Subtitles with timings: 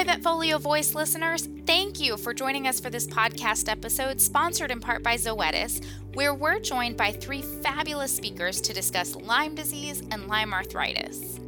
[0.00, 1.46] Hi, Vetfolio Voice listeners.
[1.66, 5.84] Thank you for joining us for this podcast episode, sponsored in part by Zoetis,
[6.14, 11.38] where we're joined by three fabulous speakers to discuss Lyme disease and Lyme arthritis.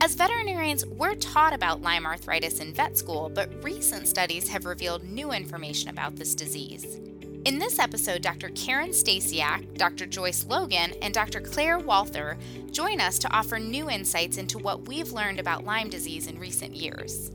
[0.00, 5.04] As veterinarians, we're taught about Lyme arthritis in vet school, but recent studies have revealed
[5.04, 6.98] new information about this disease.
[7.44, 8.48] In this episode, Dr.
[8.56, 10.06] Karen Stasiak, Dr.
[10.06, 11.40] Joyce Logan, and Dr.
[11.40, 12.36] Claire Walther
[12.72, 16.74] join us to offer new insights into what we've learned about Lyme disease in recent
[16.74, 17.30] years.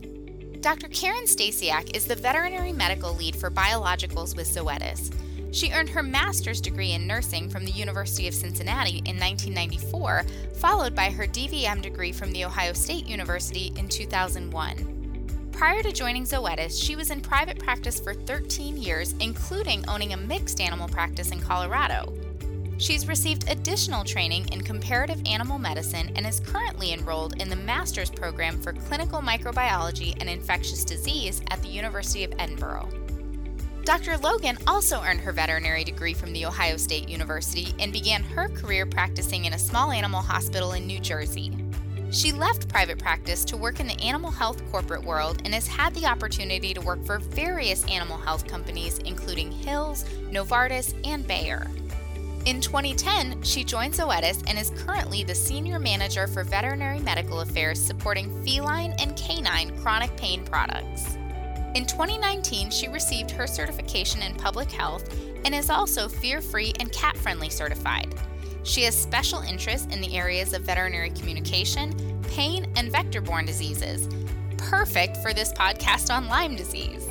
[0.66, 0.88] Dr.
[0.88, 5.14] Karen Stasiak is the veterinary medical lead for biologicals with Zoetis.
[5.52, 10.96] She earned her master's degree in nursing from the University of Cincinnati in 1994, followed
[10.96, 15.50] by her DVM degree from The Ohio State University in 2001.
[15.52, 20.18] Prior to joining Zoetis, she was in private practice for 13 years, including owning a
[20.18, 22.12] mixed animal practice in Colorado.
[22.78, 28.10] She's received additional training in comparative animal medicine and is currently enrolled in the master's
[28.10, 32.90] program for clinical microbiology and infectious disease at the University of Edinburgh.
[33.86, 34.18] Dr.
[34.18, 38.86] Logan also earned her veterinary degree from The Ohio State University and began her career
[38.86, 41.56] practicing in a small animal hospital in New Jersey.
[42.12, 45.94] She left private practice to work in the animal health corporate world and has had
[45.94, 51.68] the opportunity to work for various animal health companies, including Hills, Novartis, and Bayer.
[52.46, 57.82] In 2010, she joined Zoetis and is currently the Senior Manager for Veterinary Medical Affairs
[57.82, 61.18] supporting feline and canine chronic pain products.
[61.74, 65.12] In 2019, she received her certification in public health
[65.44, 68.14] and is also fear free and cat friendly certified.
[68.62, 71.94] She has special interest in the areas of veterinary communication,
[72.30, 74.08] pain, and vector borne diseases.
[74.58, 77.05] Perfect for this podcast on Lyme disease.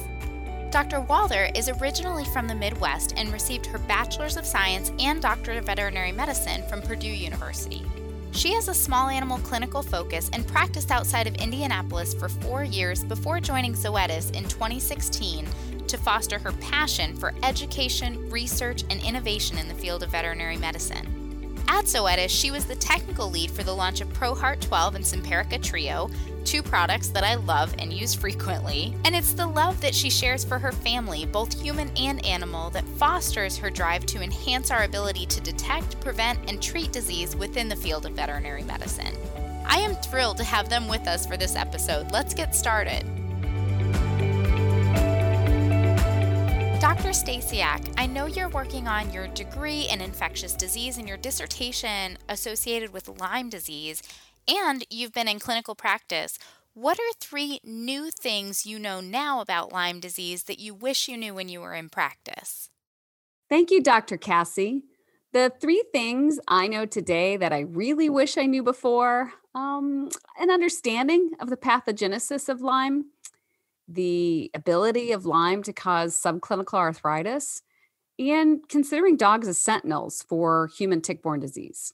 [0.75, 1.03] Dr.
[1.03, 5.67] Walther is originally from the Midwest and received her Bachelor's of Science and Doctorate of
[5.67, 7.87] Veterinary Medicine from Purdue University.
[8.33, 13.05] She has a small animal clinical focus and practiced outside of Indianapolis for four years
[13.05, 15.47] before joining Zoetis in 2016
[15.87, 21.14] to foster her passion for education, research, and innovation in the field of veterinary medicine.
[21.69, 25.63] At Zoetis, she was the technical lead for the launch of ProHeart 12 and Simparica
[25.63, 26.11] Trio,
[26.45, 28.95] two products that I love and use frequently.
[29.05, 32.89] And it's the love that she shares for her family, both human and animal, that
[32.99, 37.77] fosters her drive to enhance our ability to detect, prevent, and treat disease within the
[37.77, 39.17] field of veterinary medicine.
[39.67, 42.13] I am thrilled to have them with us for this episode.
[42.13, 43.05] Let's get started.
[46.81, 47.11] Dr.
[47.11, 52.93] Stasiak, I know you're working on your degree in infectious disease and your dissertation associated
[52.93, 54.03] with Lyme disease,
[54.49, 56.39] and you've been in clinical practice.
[56.75, 61.17] What are three new things you know now about Lyme disease that you wish you
[61.17, 62.71] knew when you were in practice?
[63.49, 64.17] Thank you, Dr.
[64.17, 64.83] Cassie.
[65.33, 70.09] The three things I know today that I really wish I knew before um,
[70.39, 73.07] an understanding of the pathogenesis of Lyme,
[73.87, 77.63] the ability of Lyme to cause subclinical arthritis,
[78.19, 81.93] and considering dogs as sentinels for human tick borne disease.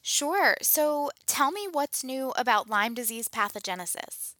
[0.00, 0.56] Sure.
[0.62, 4.34] So tell me what's new about Lyme disease pathogenesis.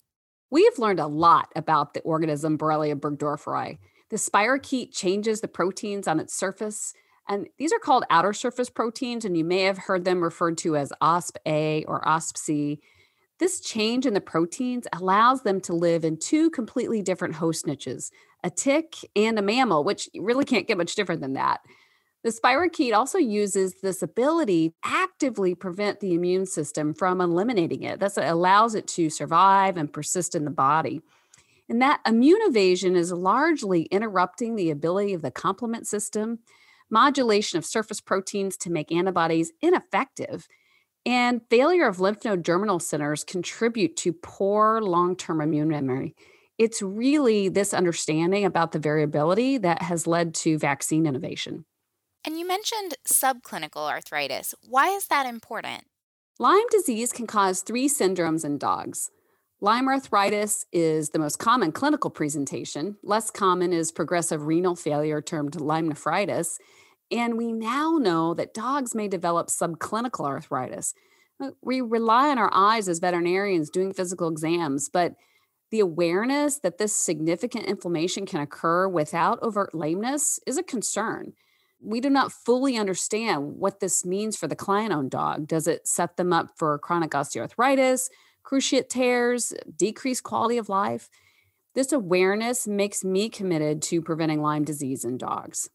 [0.50, 3.78] We have learned a lot about the organism Borrelia burgdorferi.
[4.09, 6.94] The spirochete changes the proteins on its surface,
[7.28, 10.76] and these are called outer surface proteins, and you may have heard them referred to
[10.76, 12.80] as OSP-A or OSP-C.
[13.38, 18.10] This change in the proteins allows them to live in two completely different host niches,
[18.43, 21.60] a tick and a mammal, which really can't get much different than that.
[22.25, 28.00] The spirochete also uses this ability to actively prevent the immune system from eliminating it.
[28.00, 31.00] That's what allows it to survive and persist in the body.
[31.69, 36.41] And that immune evasion is largely interrupting the ability of the complement system,
[36.91, 40.48] modulation of surface proteins to make antibodies ineffective,
[41.06, 46.14] and failure of lymph node germinal centers contribute to poor long term immune memory.
[46.59, 51.64] It's really this understanding about the variability that has led to vaccine innovation.
[52.25, 54.54] And you mentioned subclinical arthritis.
[54.69, 55.84] Why is that important?
[56.41, 59.10] Lyme disease can cause three syndromes in dogs.
[59.60, 62.97] Lyme arthritis is the most common clinical presentation.
[63.03, 66.59] Less common is progressive renal failure, termed Lyme nephritis.
[67.10, 70.95] And we now know that dogs may develop subclinical arthritis.
[71.41, 75.15] Uh, we rely on our eyes as veterinarians doing physical exams, but
[75.71, 81.34] the awareness that this significant inflammation can occur without overt lameness is a concern.
[81.81, 85.47] We do not fully understand what this means for the client owned dog.
[85.47, 88.09] Does it set them up for chronic osteoarthritis,
[88.45, 91.09] cruciate tears, decreased quality of life?
[91.75, 95.71] This awareness makes me committed to preventing Lyme disease in dogs.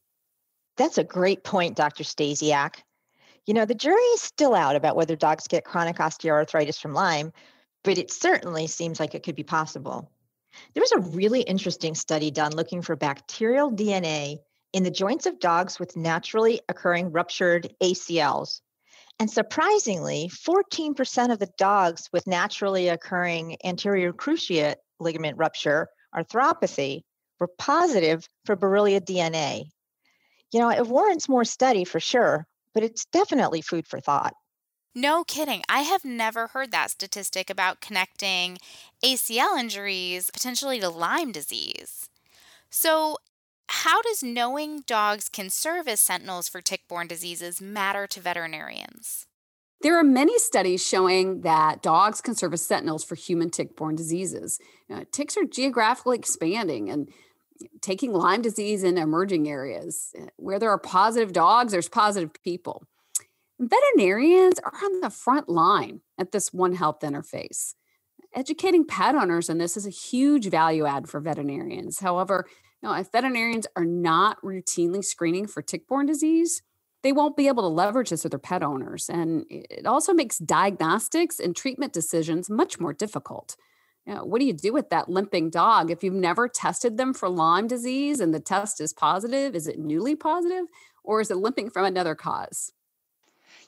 [0.77, 2.03] That's a great point, Dr.
[2.03, 2.81] Stasiak.
[3.45, 7.31] You know, the jury is still out about whether dogs get chronic osteoarthritis from Lyme,
[7.83, 10.09] but it certainly seems like it could be possible.
[10.73, 14.37] There was a really interesting study done looking for bacterial DNA
[14.71, 18.61] in the joints of dogs with naturally occurring ruptured ACLs.
[19.19, 27.01] And surprisingly, 14% of the dogs with naturally occurring anterior cruciate ligament rupture, arthropathy,
[27.39, 29.65] were positive for Borrelia DNA.
[30.53, 34.35] You know, it warrants more study for sure, but it's definitely food for thought.
[34.95, 35.63] No kidding.
[35.67, 38.59] I have never heard that statistic about connecting
[39.03, 42.09] ACL injuries potentially to Lyme disease.
[42.69, 43.17] So,
[43.67, 49.25] how does knowing dogs can serve as sentinels for tick borne diseases matter to veterinarians?
[49.81, 53.95] There are many studies showing that dogs can serve as sentinels for human tick borne
[53.95, 54.59] diseases.
[54.87, 57.09] You know, ticks are geographically expanding and
[57.81, 60.11] taking Lyme disease in emerging areas.
[60.17, 62.85] Eh, where there are positive dogs, there's positive people.
[63.59, 67.73] Veterinarians are on the front line at this One Health interface.
[68.35, 71.99] Educating pet owners in this is a huge value add for veterinarians.
[71.99, 72.45] However,
[72.81, 76.63] you know, if veterinarians are not routinely screening for tick-borne disease,
[77.03, 79.09] they won't be able to leverage this with their pet owners.
[79.09, 83.55] And it also makes diagnostics and treatment decisions much more difficult.
[84.05, 87.13] You know, what do you do with that limping dog if you've never tested them
[87.13, 89.55] for Lyme disease and the test is positive?
[89.55, 90.65] Is it newly positive
[91.03, 92.73] or is it limping from another cause?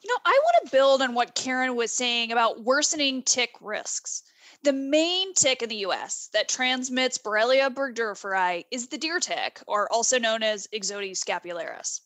[0.01, 4.23] You know, I want to build on what Karen was saying about worsening tick risks.
[4.63, 9.91] The main tick in the US that transmits Borrelia burgdorferi is the deer tick, or
[9.91, 12.01] also known as Ixodes scapularis.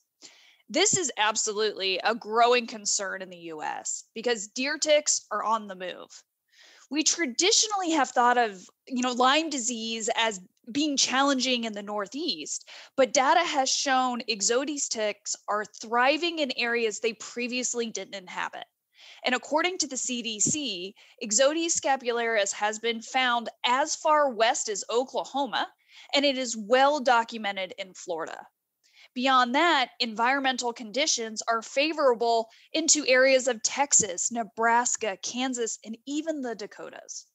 [0.69, 5.75] This is absolutely a growing concern in the US because deer ticks are on the
[5.75, 6.23] move
[6.89, 10.41] we traditionally have thought of you know lyme disease as
[10.71, 16.99] being challenging in the northeast but data has shown ixodes ticks are thriving in areas
[16.99, 18.65] they previously didn't inhabit.
[19.23, 20.93] And according to the cdc
[21.23, 25.67] ixodes scapularis has been found as far west as oklahoma
[26.13, 28.45] and it is well documented in florida
[29.13, 36.55] Beyond that, environmental conditions are favorable into areas of Texas, Nebraska, Kansas, and even the
[36.55, 37.25] Dakotas.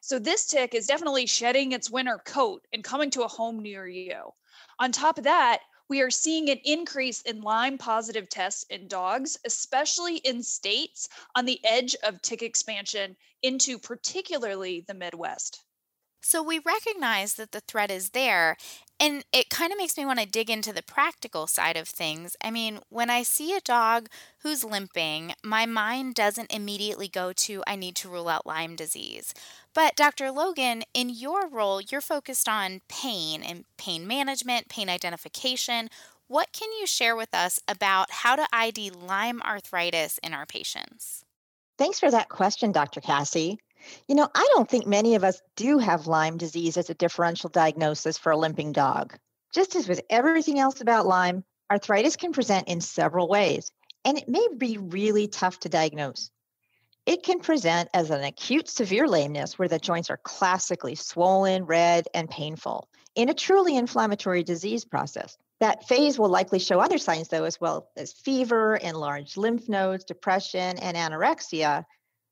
[0.00, 3.86] So this tick is definitely shedding its winter coat and coming to a home near
[3.86, 4.32] you.
[4.78, 9.38] On top of that, we are seeing an increase in Lyme positive tests in dogs,
[9.44, 15.62] especially in states on the edge of tick expansion into particularly the Midwest.
[16.22, 18.56] So we recognize that the threat is there,
[19.00, 22.36] and it kind of makes me want to dig into the practical side of things.
[22.42, 24.08] I mean, when I see a dog
[24.42, 29.34] who's limping, my mind doesn't immediately go to, I need to rule out Lyme disease.
[29.74, 30.30] But Dr.
[30.30, 35.90] Logan, in your role, you're focused on pain and pain management, pain identification.
[36.28, 41.24] What can you share with us about how to ID Lyme arthritis in our patients?
[41.76, 43.00] Thanks for that question, Dr.
[43.00, 43.58] Cassie.
[44.08, 47.50] You know, I don't think many of us do have Lyme disease as a differential
[47.50, 49.16] diagnosis for a limping dog.
[49.54, 53.70] Just as with everything else about Lyme, arthritis can present in several ways,
[54.04, 56.30] and it may be really tough to diagnose.
[57.06, 62.08] It can present as an acute severe lameness where the joints are classically swollen, red,
[62.14, 65.36] and painful in a truly inflammatory disease process.
[65.60, 70.04] That phase will likely show other signs, though, as well as fever, enlarged lymph nodes,
[70.04, 71.84] depression, and anorexia,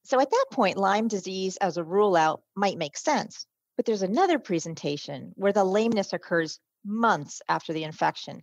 [0.04, 3.46] so at that point, Lyme disease as a rule out might make sense.
[3.76, 8.43] But there's another presentation where the lameness occurs months after the infection,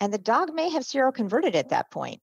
[0.00, 2.20] and the dog may have seroconverted at that point.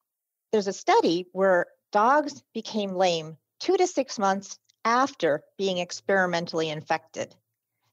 [0.51, 7.35] There's a study where dogs became lame two to six months after being experimentally infected.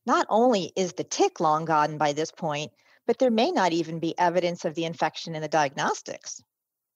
[0.06, 2.72] Not only is the tick long gone by this point,
[3.06, 6.42] but there may not even be evidence of the infection in the diagnostics.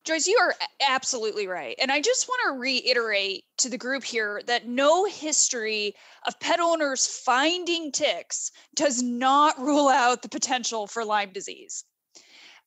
[0.06, 1.75] Joyce, you are absolutely right.
[1.80, 5.94] And I just want to reiterate to the group here that no history
[6.25, 11.84] of pet owners finding ticks does not rule out the potential for Lyme disease.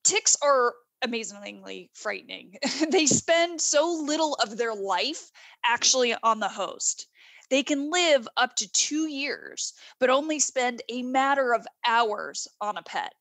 [0.03, 2.55] Ticks are amazingly frightening.
[2.89, 5.31] they spend so little of their life
[5.63, 7.07] actually on the host.
[7.49, 12.75] They can live up to two years, but only spend a matter of hours on
[12.75, 13.13] a pet.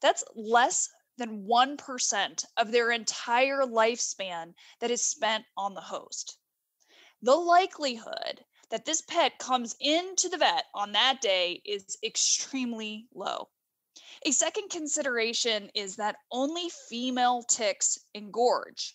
[0.00, 0.88] That's less
[1.18, 6.38] than 1% of their entire lifespan that is spent on the host.
[7.20, 13.48] The likelihood that this pet comes into the vet on that day is extremely low.
[14.24, 18.94] A second consideration is that only female ticks engorge.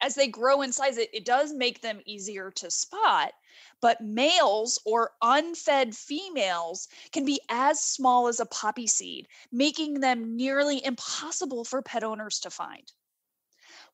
[0.00, 3.32] As they grow in size, it, it does make them easier to spot,
[3.80, 10.36] but males or unfed females can be as small as a poppy seed, making them
[10.36, 12.92] nearly impossible for pet owners to find.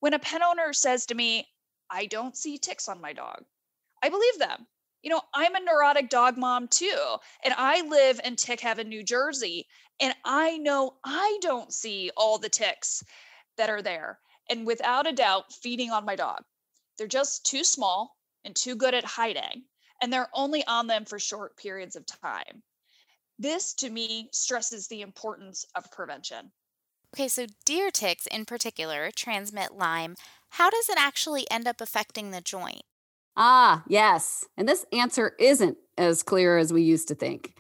[0.01, 1.49] When a pet owner says to me,
[1.91, 3.45] I don't see ticks on my dog,
[4.03, 4.67] I believe them.
[5.03, 9.03] You know, I'm a neurotic dog mom too, and I live in Tick Heaven, New
[9.03, 9.67] Jersey,
[10.01, 13.05] and I know I don't see all the ticks
[13.57, 14.19] that are there.
[14.49, 16.43] And without a doubt, feeding on my dog.
[16.97, 19.65] They're just too small and too good at hiding,
[20.03, 22.63] and they're only on them for short periods of time.
[23.39, 26.53] This to me stresses the importance of prevention.
[27.15, 30.17] Okay, so deer ticks in particular transmit Lyme.
[30.51, 32.83] How does it actually end up affecting the joint?
[33.37, 34.45] Ah, yes.
[34.57, 37.55] And this answer isn't as clear as we used to think.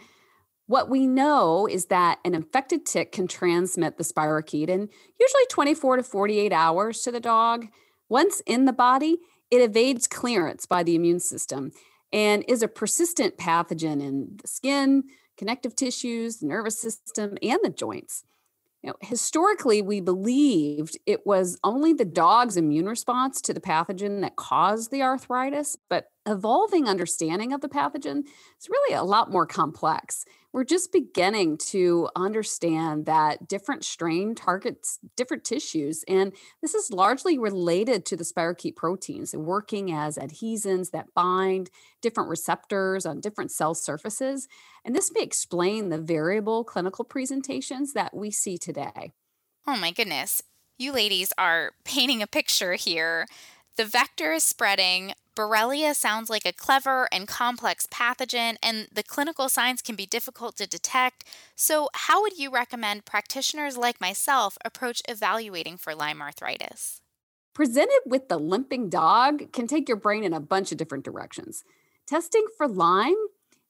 [0.66, 4.88] What we know is that an infected tick can transmit the spirochete in
[5.20, 7.66] usually 24 to 48 hours to the dog.
[8.08, 9.18] Once in the body,
[9.54, 11.72] it evades clearance by the immune system
[12.12, 15.04] and is a persistent pathogen in the skin,
[15.36, 18.24] connective tissues, the nervous system, and the joints.
[18.82, 24.20] You know, historically, we believed it was only the dog's immune response to the pathogen
[24.20, 28.24] that caused the arthritis, but evolving understanding of the pathogen
[28.60, 30.26] is really a lot more complex.
[30.54, 36.32] We're just beginning to understand that different strain targets different tissues, and
[36.62, 41.70] this is largely related to the spirochete proteins working as adhesins that bind
[42.00, 44.46] different receptors on different cell surfaces.
[44.84, 49.10] And this may explain the variable clinical presentations that we see today.
[49.66, 50.40] Oh my goodness.
[50.78, 53.26] You ladies are painting a picture here.
[53.76, 55.14] The vector is spreading.
[55.34, 60.56] Borrelia sounds like a clever and complex pathogen, and the clinical signs can be difficult
[60.56, 61.24] to detect.
[61.56, 67.00] So, how would you recommend practitioners like myself approach evaluating for Lyme arthritis?
[67.52, 71.64] Presented with the limping dog can take your brain in a bunch of different directions.
[72.06, 73.14] Testing for Lyme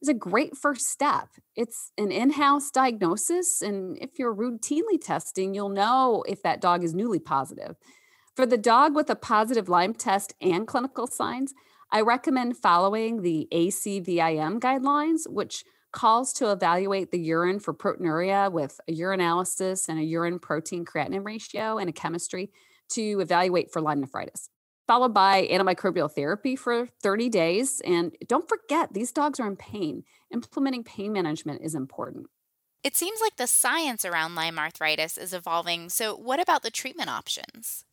[0.02, 1.28] is a great first step.
[1.56, 6.84] It's an in house diagnosis, and if you're routinely testing, you'll know if that dog
[6.84, 7.76] is newly positive.
[8.34, 11.54] For the dog with a positive Lyme test and clinical signs,
[11.92, 18.80] I recommend following the ACVIM guidelines, which calls to evaluate the urine for proteinuria with
[18.88, 22.50] a urinalysis and a urine protein creatinine ratio and a chemistry
[22.88, 24.48] to evaluate for Lyme nephritis
[24.86, 27.80] followed by antimicrobial therapy for 30 days.
[27.84, 30.04] And don't forget, these dogs are in pain.
[30.32, 32.26] Implementing pain management is important.
[32.82, 35.88] It seems like the science around Lyme arthritis is evolving.
[35.88, 37.84] So, what about the treatment options?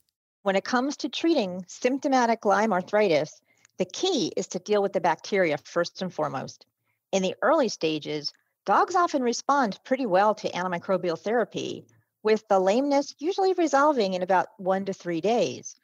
[0.43, 3.39] When it comes to treating symptomatic Lyme arthritis,
[3.77, 6.65] the key is to deal with the bacteria first and foremost.
[7.11, 8.33] In the early stages,
[8.65, 11.85] dogs often respond pretty well to antimicrobial therapy,
[12.23, 15.75] with the lameness usually resolving in about one to three days.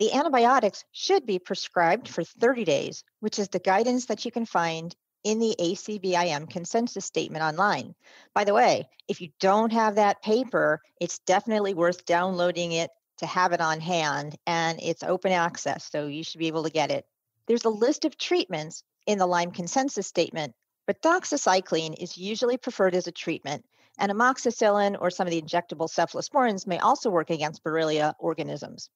[0.00, 4.44] The antibiotics should be prescribed for 30 days, which is the guidance that you can
[4.44, 7.94] find in the ACVIM consensus statement online.
[8.34, 12.90] By the way, if you don't have that paper, it's definitely worth downloading it
[13.20, 16.70] to have it on hand, and it's open access, so you should be able to
[16.70, 17.06] get it.
[17.46, 20.54] There's a list of treatments in the Lyme consensus statement,
[20.86, 23.64] but doxycycline is usually preferred as a treatment,
[23.98, 28.90] and amoxicillin or some of the injectable cephalosporins may also work against Borrelia organisms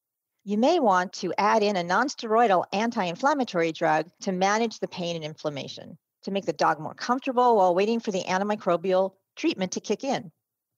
[0.47, 5.17] you may want to add in a nonsteroidal anti inflammatory drug to manage the pain
[5.17, 9.81] and inflammation to make the dog more comfortable while waiting for the antimicrobial treatment to
[9.81, 10.31] kick in.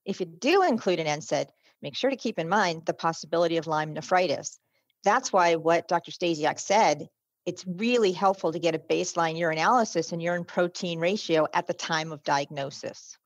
[0.04, 1.48] If you do include an NSAID,
[1.82, 4.58] make sure to keep in mind the possibility of Lyme nephritis.
[5.04, 6.10] That's why what Dr.
[6.10, 7.08] Stasiak said,
[7.44, 12.10] it's really helpful to get a baseline urinalysis and urine protein ratio at the time
[12.10, 13.16] of diagnosis.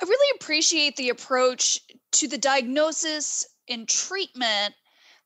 [0.00, 1.80] I really appreciate the approach
[2.12, 4.74] to the diagnosis and treatment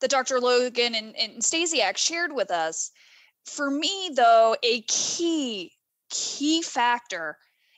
[0.01, 0.41] that Dr.
[0.41, 2.91] Logan and, and Stasiak shared with us.
[3.45, 5.73] For me, though, a key,
[6.11, 7.37] key factor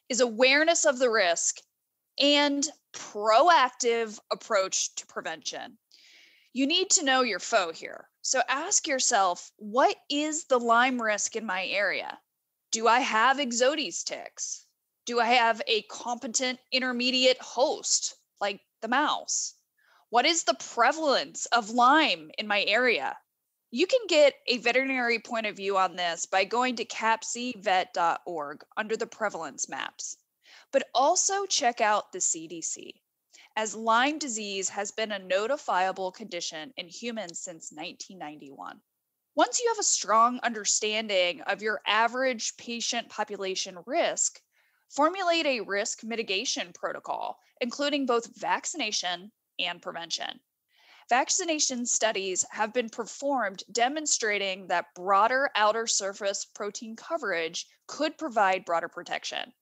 [0.08, 1.56] is awareness of the risk
[2.18, 5.78] and proactive approach to prevention.
[6.52, 8.08] You need to know your foe here.
[8.22, 12.18] So ask yourself, what is the Lyme risk in my area?
[12.70, 14.66] Do I have Ixodes ticks?
[15.04, 19.54] Do I have a competent intermediate host like the mouse?
[20.08, 23.18] What is the prevalence of Lyme in my area?
[23.70, 28.96] You can get a veterinary point of view on this by going to capcvet.org under
[28.96, 30.16] the prevalence maps.
[30.70, 32.92] But also check out the CDC,
[33.56, 38.80] as Lyme disease has been a notifiable condition in humans since 1991.
[39.34, 44.40] Once you have a strong understanding of your average patient population risk,
[44.88, 50.40] formulate a risk mitigation protocol, including both vaccination and prevention.
[51.08, 58.88] Vaccination studies have been performed demonstrating that broader outer surface protein coverage could provide broader
[58.88, 59.52] protection.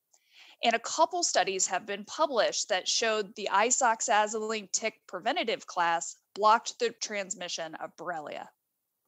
[0.65, 6.79] And a couple studies have been published that showed the isoxazoline tick preventative class blocked
[6.79, 8.49] the transmission of Borrelia.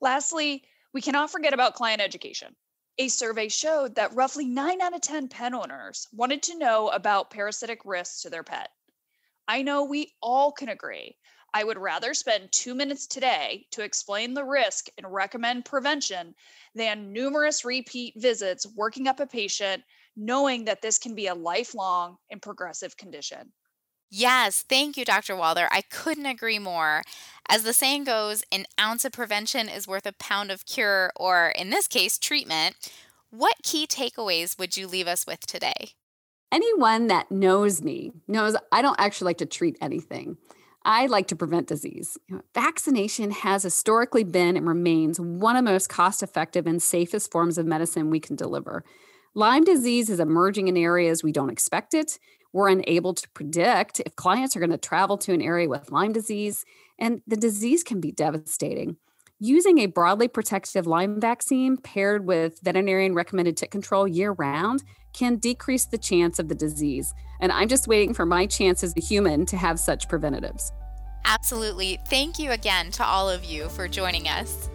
[0.03, 2.55] Lastly, we cannot forget about client education.
[2.99, 7.31] A survey showed that roughly 9 out of 10 pet owners wanted to know about
[7.31, 8.71] parasitic risks to their pet.
[9.49, 11.17] I know we all can agree.
[11.55, 16.35] I would rather spend two minutes today to explain the risk and recommend prevention
[16.75, 19.83] than numerous repeat visits working up a patient,
[20.17, 23.53] knowing that this can be a lifelong and progressive condition.
[24.11, 25.35] Yes, thank you, Dr.
[25.35, 25.69] Walther.
[25.71, 27.03] I couldn't agree more.
[27.49, 31.49] As the saying goes, an ounce of prevention is worth a pound of cure, or
[31.49, 32.77] in this case, treatment.
[33.31, 35.91] What key takeaways would you leave us with today?
[36.53, 40.37] Anyone that knows me knows I don't actually like to treat anything.
[40.85, 42.17] I like to prevent disease.
[42.29, 46.81] You know, vaccination has historically been and remains one of the most cost effective and
[46.81, 48.85] safest forms of medicine we can deliver.
[49.37, 52.19] Lyme disease is emerging in areas we don't expect it.
[52.55, 56.15] We're unable to predict if clients are going to travel to an area with Lyme
[56.15, 56.65] disease,
[56.99, 58.97] and the disease can be devastating.
[59.39, 65.37] Using a broadly protective Lyme vaccine paired with veterinarian recommended tick control year round can
[65.37, 67.13] decrease the chance of the disease.
[67.39, 70.73] And I'm just waiting for my chance as a human to have such preventatives.
[71.27, 71.99] Absolutely.
[72.07, 74.71] Thank you again to all of you for joining us.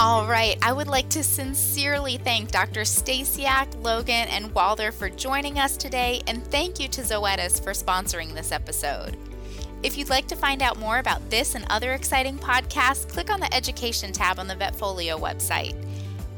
[0.00, 2.84] All right, I would like to sincerely thank Dr.
[2.84, 8.32] Stasiak, Logan, and Walther for joining us today, and thank you to Zoetis for sponsoring
[8.32, 9.18] this episode.
[9.82, 13.40] If you'd like to find out more about this and other exciting podcasts, click on
[13.40, 15.76] the Education tab on the Vetfolio website.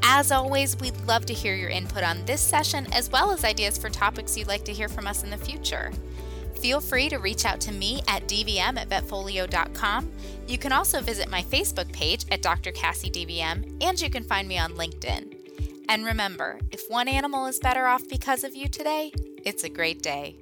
[0.01, 3.77] As always, we'd love to hear your input on this session as well as ideas
[3.77, 5.93] for topics you'd like to hear from us in the future.
[6.63, 10.09] Feel free to reach out to me at dvm at vetfolio.com.
[10.47, 12.71] You can also visit my Facebook page at Dr.
[12.71, 15.35] Cassie DVM, and you can find me on LinkedIn.
[15.89, 19.11] And remember, if one animal is better off because of you today,
[19.43, 20.37] it's a great day.